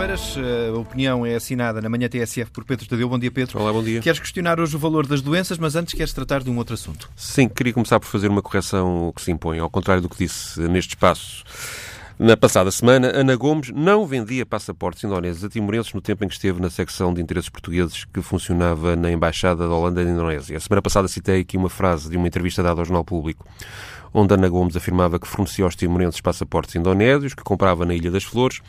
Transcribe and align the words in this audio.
segundas-feiras. 0.00 0.36
A 0.74 0.78
opinião 0.78 1.26
é 1.26 1.34
assinada 1.34 1.80
na 1.80 1.88
manhã 1.88 2.08
TSF 2.08 2.50
por 2.50 2.64
Pedro 2.64 2.86
Tadeu. 2.88 3.08
Bom 3.08 3.18
dia, 3.18 3.30
Pedro. 3.30 3.60
Olá, 3.60 3.72
bom 3.72 3.82
dia. 3.82 4.00
Queres 4.00 4.18
questionar 4.18 4.58
hoje 4.58 4.74
o 4.76 4.78
valor 4.78 5.06
das 5.06 5.20
doenças, 5.20 5.58
mas 5.58 5.76
antes 5.76 5.94
queres 5.94 6.12
tratar 6.12 6.42
de 6.42 6.50
um 6.50 6.56
outro 6.56 6.74
assunto. 6.74 7.10
Sim, 7.14 7.48
queria 7.48 7.72
começar 7.72 8.00
por 8.00 8.06
fazer 8.06 8.28
uma 8.28 8.42
correção 8.42 9.12
que 9.14 9.22
se 9.22 9.30
impõe, 9.30 9.58
ao 9.58 9.68
contrário 9.68 10.02
do 10.02 10.08
que 10.08 10.18
disse 10.18 10.60
neste 10.60 10.90
espaço. 10.90 11.44
Na 12.22 12.36
passada 12.36 12.70
semana, 12.70 13.10
Ana 13.14 13.34
Gomes 13.34 13.70
não 13.74 14.06
vendia 14.06 14.44
passaportes 14.44 15.02
indonésios 15.02 15.42
a 15.42 15.48
timorenses 15.48 15.94
no 15.94 16.02
tempo 16.02 16.22
em 16.22 16.28
que 16.28 16.34
esteve 16.34 16.60
na 16.60 16.68
secção 16.68 17.14
de 17.14 17.22
interesses 17.22 17.48
portugueses 17.48 18.04
que 18.04 18.20
funcionava 18.20 18.94
na 18.94 19.10
Embaixada 19.10 19.66
da 19.66 19.74
Holanda 19.74 20.04
na 20.04 20.10
Indonésia. 20.10 20.58
A 20.58 20.60
semana 20.60 20.82
passada 20.82 21.08
citei 21.08 21.40
aqui 21.40 21.56
uma 21.56 21.70
frase 21.70 22.10
de 22.10 22.18
uma 22.18 22.28
entrevista 22.28 22.62
dada 22.62 22.78
ao 22.78 22.84
Jornal 22.84 23.06
Público, 23.06 23.46
onde 24.12 24.34
Ana 24.34 24.50
Gomes 24.50 24.76
afirmava 24.76 25.18
que 25.18 25.26
fornecia 25.26 25.64
aos 25.64 25.74
timorenses 25.74 26.20
passaportes 26.20 26.74
indonésios, 26.74 27.32
que 27.32 27.42
comprava 27.42 27.86
na 27.86 27.94
Ilha 27.94 28.10
das 28.10 28.24
Flores, 28.24 28.60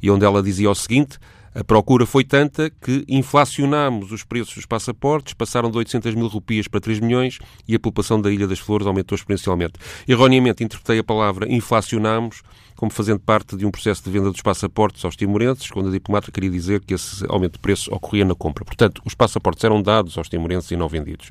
e 0.00 0.08
onde 0.08 0.24
ela 0.24 0.40
dizia 0.40 0.70
o 0.70 0.74
seguinte: 0.76 1.18
a 1.54 1.62
procura 1.62 2.06
foi 2.06 2.24
tanta 2.24 2.70
que 2.70 3.04
inflacionámos 3.08 4.10
os 4.10 4.24
preços 4.24 4.54
dos 4.54 4.66
passaportes, 4.66 5.34
passaram 5.34 5.70
de 5.70 5.78
800 5.78 6.14
mil 6.14 6.26
rupias 6.26 6.66
para 6.66 6.80
3 6.80 7.00
milhões 7.00 7.38
e 7.68 7.74
a 7.74 7.80
população 7.80 8.20
da 8.20 8.30
Ilha 8.30 8.46
das 8.46 8.58
Flores 8.58 8.86
aumentou 8.86 9.14
exponencialmente. 9.16 9.74
Erroneamente 10.08 10.64
interpretei 10.64 10.98
a 10.98 11.04
palavra 11.04 11.50
inflacionámos 11.52 12.42
como 12.82 12.90
fazendo 12.90 13.20
parte 13.20 13.56
de 13.56 13.64
um 13.64 13.70
processo 13.70 14.02
de 14.02 14.10
venda 14.10 14.28
dos 14.28 14.42
passaportes 14.42 15.04
aos 15.04 15.14
timorenses, 15.14 15.70
quando 15.70 15.88
a 15.88 15.92
diplomata 15.92 16.32
queria 16.32 16.50
dizer 16.50 16.80
que 16.80 16.94
esse 16.94 17.24
aumento 17.28 17.52
de 17.52 17.60
preço 17.60 17.94
ocorria 17.94 18.24
na 18.24 18.34
compra. 18.34 18.64
Portanto, 18.64 19.00
os 19.04 19.14
passaportes 19.14 19.62
eram 19.62 19.80
dados 19.80 20.18
aos 20.18 20.28
timorenses 20.28 20.68
e 20.72 20.76
não 20.76 20.88
vendidos. 20.88 21.30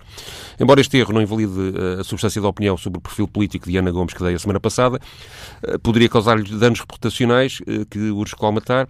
Embora 0.58 0.80
este 0.80 0.95
erro 0.95 1.11
não 1.11 1.22
invalide 1.22 1.52
eh, 1.52 1.99
a 1.99 2.03
substância 2.05 2.41
da 2.41 2.47
opinião 2.47 2.77
sobre 2.77 2.99
o 2.99 3.02
perfil 3.02 3.27
político 3.27 3.69
de 3.69 3.75
Ana 3.75 3.91
Gomes 3.91 4.13
que 4.13 4.23
dei 4.23 4.33
a 4.33 4.39
semana 4.39 4.61
passada, 4.61 4.97
eh, 5.63 5.77
poderia 5.77 6.08
causar-lhe 6.08 6.58
danos 6.58 6.80
reputacionais 6.80 7.59
eh, 7.67 7.85
que 7.89 8.00
urge 8.00 8.33
colmatar 8.33 8.88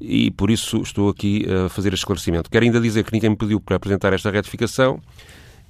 e 0.00 0.30
por 0.30 0.50
isso 0.50 0.82
estou 0.82 1.08
aqui 1.08 1.46
a 1.48 1.68
fazer 1.68 1.88
este 1.88 2.02
esclarecimento. 2.02 2.50
Quero 2.50 2.64
ainda 2.64 2.80
dizer 2.80 3.04
que 3.04 3.12
ninguém 3.12 3.30
me 3.30 3.36
pediu 3.36 3.60
para 3.60 3.76
apresentar 3.76 4.12
esta 4.12 4.30
retificação 4.30 5.00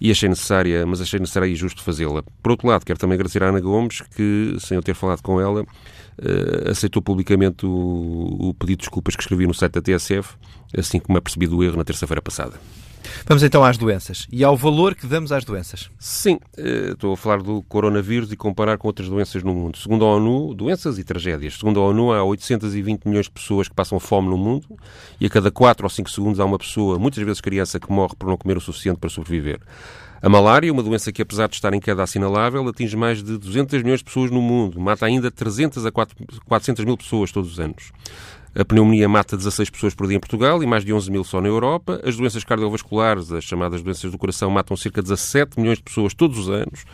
e 0.00 0.10
achei 0.10 0.28
necessária, 0.28 0.84
mas 0.86 1.00
achei 1.00 1.20
necessário 1.20 1.48
e 1.48 1.54
justo 1.54 1.82
fazê-la. 1.82 2.22
Por 2.42 2.50
outro 2.52 2.68
lado, 2.68 2.84
quero 2.84 2.98
também 2.98 3.14
agradecer 3.14 3.42
à 3.42 3.48
Ana 3.48 3.60
Gomes 3.60 4.00
que, 4.14 4.56
sem 4.58 4.76
eu 4.76 4.82
ter 4.82 4.94
falado 4.94 5.22
com 5.22 5.40
ela, 5.40 5.62
uh, 5.62 6.70
aceitou 6.70 7.00
publicamente 7.00 7.64
o, 7.64 8.36
o, 8.48 8.54
pedido 8.54 8.78
de 8.78 8.82
desculpas 8.82 9.14
que 9.14 9.22
escrevi 9.22 9.46
no 9.46 9.54
site 9.54 9.72
da 9.72 9.82
TSF, 9.82 10.34
assim 10.76 10.98
como 10.98 11.16
apercebi 11.18 11.46
do 11.46 11.62
erro 11.62 11.76
na 11.76 11.84
terça-feira 11.84 12.20
passada. 12.20 12.58
Vamos 13.26 13.42
então 13.42 13.64
às 13.64 13.76
doenças 13.76 14.26
e 14.30 14.44
ao 14.44 14.56
valor 14.56 14.94
que 14.94 15.06
damos 15.06 15.32
às 15.32 15.44
doenças. 15.44 15.90
Sim, 15.98 16.38
uh, 16.58 16.92
estou 16.92 17.12
a 17.12 17.16
falar 17.16 17.42
do 17.42 17.62
coronavírus 17.62 18.32
e 18.32 18.36
comparar 18.36 18.78
com 18.78 18.86
outras 18.86 19.08
doenças 19.08 19.42
no 19.42 19.54
mundo. 19.54 19.78
Segundo 19.78 20.04
a 20.04 20.14
ONU, 20.14 20.54
doenças 20.54 20.98
e 20.98 21.04
tragédias. 21.04 21.58
Segundo 21.58 21.80
a 21.80 21.84
ONU, 21.84 22.12
há 22.12 22.22
820 22.22 23.06
milhões 23.06 23.26
de 23.26 23.32
pessoas 23.32 23.68
que 23.68 23.74
passam 23.74 23.98
fome 23.98 24.28
no 24.28 24.36
mundo 24.36 24.66
e 25.20 25.26
a 25.26 25.30
cada 25.30 25.50
4 25.50 25.84
ou 25.84 25.90
5 25.90 26.10
segundos 26.10 26.40
há 26.40 26.44
uma 26.44 26.58
pessoa, 26.58 26.98
muitas 26.98 27.22
vezes 27.22 27.40
criança, 27.40 27.80
que 27.80 27.90
morre 27.90 28.14
por 28.18 28.28
não 28.28 28.36
comer 28.36 28.56
o 28.56 28.60
suficiente 28.60 28.98
para 28.98 29.10
sobreviver. 29.10 29.60
A 30.24 30.28
malária, 30.30 30.72
uma 30.72 30.82
doença 30.82 31.12
que, 31.12 31.20
apesar 31.20 31.48
de 31.48 31.54
estar 31.54 31.74
em 31.74 31.80
queda 31.80 32.02
assinalável, 32.02 32.66
atinge 32.66 32.96
mais 32.96 33.22
de 33.22 33.36
200 33.36 33.82
milhões 33.82 33.98
de 33.98 34.04
pessoas 34.04 34.30
no 34.30 34.40
mundo, 34.40 34.80
mata 34.80 35.04
ainda 35.04 35.30
300 35.30 35.84
a 35.84 35.92
400 35.92 36.82
mil 36.82 36.96
pessoas 36.96 37.30
todos 37.30 37.52
os 37.52 37.60
anos. 37.60 37.92
A 38.56 38.64
pneumonia 38.64 39.08
mata 39.08 39.36
16 39.36 39.68
pessoas 39.68 39.94
por 39.96 40.06
dia 40.06 40.16
em 40.16 40.20
Portugal 40.20 40.62
e 40.62 40.66
mais 40.66 40.84
de 40.84 40.92
11 40.92 41.10
mil 41.10 41.24
só 41.24 41.40
na 41.40 41.48
Europa. 41.48 42.00
As 42.04 42.16
doenças 42.16 42.44
cardiovasculares, 42.44 43.32
as 43.32 43.42
chamadas 43.42 43.82
doenças 43.82 44.12
do 44.12 44.16
coração, 44.16 44.48
matam 44.48 44.76
cerca 44.76 45.02
de 45.02 45.08
17 45.08 45.58
milhões 45.58 45.78
de 45.78 45.82
pessoas 45.82 46.14
todos 46.14 46.38
os 46.38 46.48
anos. 46.48 46.84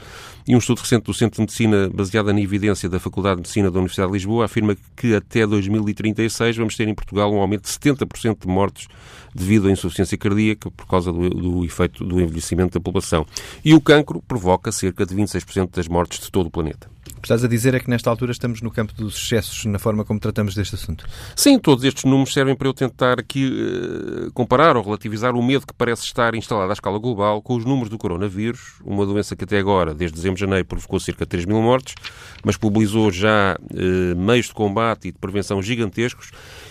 E 0.48 0.54
um 0.54 0.58
estudo 0.58 0.78
recente 0.78 1.04
do 1.04 1.12
Centro 1.12 1.36
de 1.36 1.42
Medicina, 1.42 1.90
baseado 1.92 2.32
na 2.32 2.40
evidência 2.40 2.88
da 2.88 2.98
Faculdade 2.98 3.36
de 3.36 3.40
Medicina 3.42 3.70
da 3.70 3.78
Universidade 3.78 4.10
de 4.10 4.14
Lisboa, 4.14 4.46
afirma 4.46 4.74
que 4.96 5.14
até 5.14 5.46
2036 5.46 6.56
vamos 6.56 6.76
ter 6.76 6.88
em 6.88 6.94
Portugal 6.94 7.30
um 7.30 7.38
aumento 7.38 7.64
de 7.64 7.68
70% 7.68 8.38
de 8.40 8.48
mortes 8.48 8.88
devido 9.34 9.68
à 9.68 9.70
insuficiência 9.70 10.16
cardíaca 10.16 10.70
por 10.70 10.86
causa 10.86 11.12
do, 11.12 11.28
do 11.28 11.64
efeito 11.64 12.04
do 12.04 12.22
envelhecimento 12.22 12.78
da 12.78 12.80
população. 12.82 13.26
E 13.62 13.74
o 13.74 13.82
cancro 13.82 14.22
provoca 14.26 14.72
cerca 14.72 15.04
de 15.04 15.14
26% 15.14 15.72
das 15.74 15.88
mortes 15.88 16.20
de 16.20 16.30
todo 16.30 16.46
o 16.46 16.50
planeta. 16.50 16.88
O 17.20 17.22
que 17.22 17.26
estás 17.26 17.44
a 17.44 17.48
dizer 17.48 17.74
é 17.74 17.80
que 17.80 17.90
nesta 17.90 18.08
altura 18.08 18.32
estamos 18.32 18.62
no 18.62 18.70
campo 18.70 18.94
dos 18.94 19.14
excessos 19.14 19.66
na 19.66 19.78
forma 19.78 20.06
como 20.06 20.18
tratamos 20.18 20.54
deste 20.54 20.74
assunto. 20.74 21.06
Sim, 21.36 21.58
todos 21.58 21.84
estes 21.84 22.04
números 22.04 22.32
servem 22.32 22.56
para 22.56 22.66
eu 22.66 22.72
tentar 22.72 23.20
aqui 23.20 23.46
uh, 23.46 24.32
comparar 24.32 24.74
ou 24.74 24.82
relativizar 24.82 25.34
o 25.34 25.42
medo 25.42 25.66
que 25.66 25.74
parece 25.74 26.02
estar 26.04 26.34
instalado 26.34 26.70
à 26.70 26.72
escala 26.72 26.98
global 26.98 27.42
com 27.42 27.56
os 27.56 27.64
números 27.66 27.90
do 27.90 27.98
coronavírus, 27.98 28.80
uma 28.82 29.04
doença 29.04 29.36
que 29.36 29.44
até 29.44 29.58
agora, 29.58 29.94
desde 29.94 30.14
dezembro 30.14 30.36
de 30.36 30.40
janeiro, 30.40 30.64
provocou 30.64 30.98
cerca 30.98 31.26
de 31.26 31.28
3 31.28 31.44
mil 31.44 31.60
mortes, 31.60 31.94
mas 32.42 32.56
mobilizou 32.56 33.10
já 33.10 33.58
uh, 33.60 34.16
meios 34.18 34.46
de 34.46 34.54
combate 34.54 35.08
e 35.08 35.12
de 35.12 35.18
prevenção 35.18 35.60
gigantescos 35.60 36.30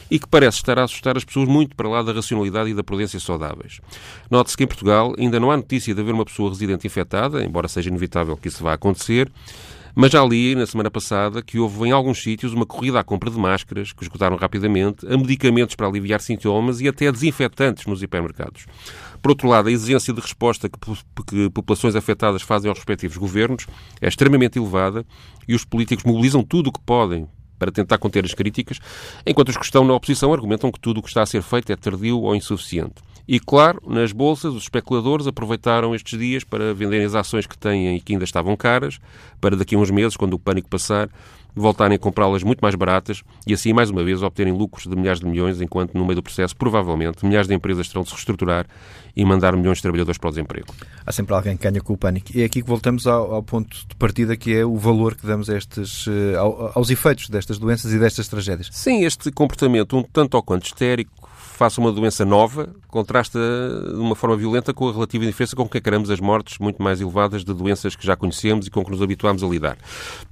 e 0.09 0.17
que 0.17 0.27
parece 0.27 0.57
estar 0.57 0.79
a 0.79 0.83
assustar 0.83 1.15
as 1.15 1.23
pessoas 1.23 1.47
muito 1.47 1.75
para 1.75 1.87
lá 1.87 2.01
da 2.01 2.11
racionalidade 2.11 2.71
e 2.71 2.73
da 2.73 2.83
prudência 2.83 3.19
saudáveis. 3.19 3.81
Note-se 4.31 4.57
que 4.57 4.63
em 4.63 4.67
Portugal 4.67 5.13
ainda 5.15 5.39
não 5.39 5.51
há 5.51 5.57
notícia 5.57 5.93
de 5.93 6.01
haver 6.01 6.15
uma 6.15 6.25
pessoa 6.25 6.49
residente 6.49 6.87
infectada, 6.87 7.43
embora 7.43 7.67
seja 7.67 7.89
inevitável 7.89 8.35
que 8.35 8.47
isso 8.47 8.63
vá 8.63 8.73
acontecer, 8.73 9.31
mas 9.99 10.13
já 10.13 10.23
li 10.23 10.55
na 10.55 10.65
semana 10.65 10.89
passada 10.89 11.41
que 11.41 11.59
houve 11.59 11.89
em 11.89 11.91
alguns 11.91 12.23
sítios 12.23 12.53
uma 12.53 12.65
corrida 12.65 13.01
à 13.01 13.03
compra 13.03 13.29
de 13.29 13.37
máscaras, 13.37 13.91
que 13.91 14.01
esgotaram 14.01 14.37
rapidamente, 14.37 15.05
a 15.05 15.17
medicamentos 15.17 15.75
para 15.75 15.87
aliviar 15.87 16.21
sintomas 16.21 16.79
e 16.79 16.87
até 16.87 17.11
desinfetantes 17.11 17.85
nos 17.85 18.01
hipermercados. 18.01 18.65
Por 19.21 19.31
outro 19.31 19.49
lado, 19.49 19.67
a 19.67 19.71
exigência 19.73 20.13
de 20.13 20.21
resposta 20.21 20.69
que, 20.69 20.79
que 21.27 21.49
populações 21.49 21.97
afetadas 21.97 22.41
fazem 22.41 22.69
aos 22.69 22.77
respectivos 22.77 23.17
governos 23.17 23.67
é 23.99 24.07
extremamente 24.07 24.57
elevada 24.57 25.05
e 25.45 25.53
os 25.53 25.65
políticos 25.65 26.05
mobilizam 26.05 26.43
tudo 26.43 26.67
o 26.67 26.71
que 26.71 26.79
podem 26.79 27.27
para 27.57 27.69
tentar 27.69 27.97
conter 27.97 28.23
as 28.23 28.33
críticas, 28.33 28.79
enquanto 29.27 29.49
os 29.49 29.57
que 29.57 29.65
estão 29.65 29.83
na 29.83 29.93
oposição 29.93 30.31
argumentam 30.31 30.71
que 30.71 30.79
tudo 30.79 31.01
o 31.01 31.03
que 31.03 31.09
está 31.09 31.23
a 31.23 31.25
ser 31.25 31.41
feito 31.41 31.73
é 31.73 31.75
tardio 31.75 32.21
ou 32.21 32.33
insuficiente. 32.33 33.03
E, 33.31 33.39
claro, 33.39 33.79
nas 33.85 34.11
bolsas, 34.11 34.55
os 34.55 34.63
especuladores 34.63 35.27
aproveitaram 35.27 35.93
estes 35.93 36.17
dias 36.17 36.43
para 36.43 36.73
venderem 36.73 37.05
as 37.05 37.13
ações 37.13 37.45
que 37.45 37.55
têm 37.55 37.95
e 37.95 38.01
que 38.01 38.13
ainda 38.13 38.25
estavam 38.25 38.57
caras, 38.57 38.99
para 39.39 39.55
daqui 39.55 39.75
a 39.75 39.77
uns 39.77 39.91
meses, 39.91 40.17
quando 40.17 40.33
o 40.33 40.39
pânico 40.39 40.67
passar, 40.67 41.07
voltarem 41.55 41.95
a 41.95 41.99
comprá-las 41.99 42.41
muito 42.41 42.59
mais 42.59 42.73
baratas 42.73 43.21
e 43.45 43.53
assim, 43.53 43.71
mais 43.71 43.91
uma 43.91 44.03
vez, 44.03 44.23
obterem 44.23 44.51
lucros 44.51 44.87
de 44.87 44.95
milhares 44.95 45.19
de 45.19 45.27
milhões, 45.27 45.61
enquanto, 45.61 45.93
no 45.93 46.05
meio 46.05 46.15
do 46.15 46.23
processo, 46.23 46.55
provavelmente, 46.55 47.23
milhares 47.23 47.47
de 47.47 47.53
empresas 47.53 47.87
terão 47.87 48.01
de 48.01 48.09
se 48.09 48.15
reestruturar 48.15 48.65
e 49.15 49.23
mandar 49.23 49.55
milhões 49.55 49.77
de 49.77 49.83
trabalhadores 49.83 50.17
para 50.17 50.29
o 50.29 50.31
desemprego. 50.31 50.73
Há 51.05 51.11
sempre 51.11 51.35
alguém 51.35 51.55
que 51.55 51.69
ganha 51.69 51.81
com 51.81 51.93
o 51.93 51.97
pânico. 51.97 52.35
E 52.35 52.41
é 52.41 52.45
aqui 52.45 52.63
que 52.63 52.67
voltamos 52.67 53.05
ao, 53.05 53.35
ao 53.35 53.43
ponto 53.43 53.77
de 53.87 53.95
partida, 53.95 54.35
que 54.35 54.55
é 54.55 54.65
o 54.65 54.75
valor 54.75 55.13
que 55.13 55.27
damos 55.27 55.51
a 55.51 55.55
estes, 55.55 56.07
eh, 56.07 56.35
aos 56.73 56.89
efeitos 56.89 57.29
destas 57.29 57.59
doenças 57.59 57.93
e 57.93 57.99
destas 57.99 58.27
tragédias. 58.27 58.69
Sim, 58.71 59.03
este 59.03 59.31
comportamento 59.31 59.95
um 59.95 60.01
tanto 60.01 60.33
ou 60.33 60.41
quanto 60.41 60.65
histérico, 60.65 61.29
face 61.59 61.77
a 61.77 61.83
uma 61.83 61.91
doença 61.91 62.23
nova, 62.23 62.73
contrasta 62.87 63.37
de 63.37 63.99
uma 63.99 64.15
forma 64.15 64.37
violenta 64.37 64.73
com 64.73 64.87
a 64.87 64.93
relativa 64.93 65.25
indiferença 65.25 65.57
com 65.57 65.67
que 65.67 65.77
encaramos 65.77 66.09
as 66.09 66.21
mortes 66.21 66.57
muito 66.57 66.81
mais 66.81 67.01
elevadas 67.01 67.43
de 67.43 67.53
doenças 67.53 67.97
que 67.97 68.07
já 68.07 68.15
conhecemos 68.15 68.65
e 68.65 68.71
com 68.71 68.81
que 68.81 68.89
nos 68.89 69.01
habituámos 69.01 69.43
a 69.43 69.45
lidar. 69.45 69.77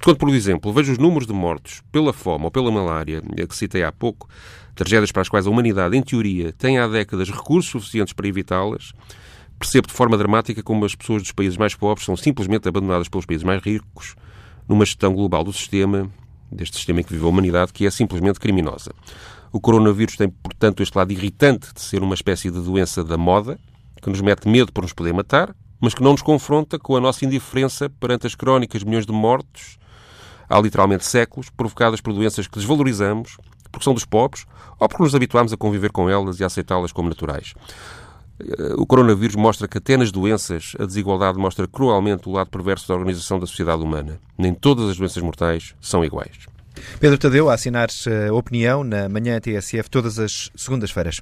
Quando, 0.01 0.15
por 0.15 0.29
exemplo, 0.29 0.71
vejo 0.71 0.93
os 0.93 0.97
números 0.97 1.27
de 1.27 1.33
mortos 1.33 1.83
pela 1.91 2.13
fome 2.13 2.45
ou 2.45 2.51
pela 2.51 2.71
malária, 2.71 3.21
que 3.21 3.53
citei 3.57 3.83
há 3.83 3.91
pouco, 3.91 4.29
tragédias 4.73 5.11
para 5.11 5.21
as 5.21 5.27
quais 5.27 5.45
a 5.45 5.49
humanidade, 5.49 5.97
em 5.97 6.01
teoria, 6.01 6.53
tem 6.53 6.79
há 6.79 6.87
décadas 6.87 7.29
recursos 7.29 7.71
suficientes 7.71 8.13
para 8.13 8.25
evitá-las, 8.25 8.93
percebo 9.59 9.89
de 9.89 9.93
forma 9.93 10.17
dramática 10.17 10.63
como 10.63 10.85
as 10.85 10.95
pessoas 10.95 11.23
dos 11.23 11.33
países 11.33 11.57
mais 11.57 11.75
pobres 11.75 12.05
são 12.05 12.15
simplesmente 12.15 12.69
abandonadas 12.69 13.09
pelos 13.09 13.25
países 13.25 13.43
mais 13.43 13.61
ricos 13.61 14.15
numa 14.65 14.85
gestão 14.85 15.13
global 15.13 15.43
do 15.43 15.51
sistema, 15.51 16.09
deste 16.49 16.77
sistema 16.77 17.01
em 17.01 17.03
que 17.03 17.11
vive 17.11 17.25
a 17.25 17.27
humanidade, 17.27 17.73
que 17.73 17.85
é 17.85 17.91
simplesmente 17.91 18.39
criminosa. 18.39 18.93
O 19.51 19.59
coronavírus 19.59 20.15
tem, 20.15 20.29
portanto, 20.29 20.83
este 20.83 20.97
lado 20.97 21.11
irritante 21.11 21.73
de 21.73 21.81
ser 21.81 22.01
uma 22.01 22.13
espécie 22.13 22.51
de 22.51 22.59
doença 22.59 23.03
da 23.03 23.17
moda, 23.17 23.59
que 24.01 24.09
nos 24.09 24.21
mete 24.21 24.47
medo 24.47 24.71
por 24.71 24.81
nos 24.83 24.93
poder 24.93 25.13
matar, 25.13 25.55
mas 25.79 25.93
que 25.93 26.03
não 26.03 26.11
nos 26.11 26.21
confronta 26.21 26.77
com 26.79 26.95
a 26.95 26.99
nossa 26.99 27.25
indiferença 27.25 27.89
perante 27.89 28.27
as 28.27 28.35
crónicas 28.35 28.83
milhões 28.83 29.05
de 29.05 29.11
mortos, 29.11 29.77
há 30.49 30.59
literalmente 30.59 31.05
séculos, 31.05 31.49
provocadas 31.49 32.01
por 32.01 32.13
doenças 32.13 32.47
que 32.47 32.57
desvalorizamos, 32.57 33.37
porque 33.71 33.83
são 33.83 33.93
dos 33.93 34.05
pobres, 34.05 34.45
ou 34.79 34.87
porque 34.87 35.03
nos 35.03 35.15
habituámos 35.15 35.53
a 35.53 35.57
conviver 35.57 35.91
com 35.91 36.09
elas 36.09 36.39
e 36.39 36.43
a 36.43 36.47
aceitá-las 36.47 36.91
como 36.91 37.09
naturais. 37.09 37.53
O 38.77 38.85
coronavírus 38.85 39.35
mostra 39.35 39.67
que 39.67 39.79
até 39.79 39.97
nas 39.97 40.11
doenças 40.11 40.73
a 40.79 40.85
desigualdade 40.85 41.39
mostra 41.39 41.67
cruelmente 41.67 42.29
o 42.29 42.31
lado 42.31 42.49
perverso 42.49 42.87
da 42.87 42.93
organização 42.93 43.39
da 43.39 43.47
sociedade 43.47 43.81
humana. 43.81 44.19
Nem 44.37 44.53
todas 44.53 44.89
as 44.89 44.97
doenças 44.97 45.23
mortais 45.23 45.73
são 45.81 46.05
iguais. 46.05 46.47
Pedro 46.99 47.17
Tadeu, 47.17 47.49
a 47.49 47.53
assinar 47.53 47.89
a 48.29 48.33
opinião 48.33 48.83
na 48.83 49.09
manhã 49.09 49.39
TSF 49.39 49.89
todas 49.89 50.19
as 50.19 50.49
segundas-feiras. 50.55 51.21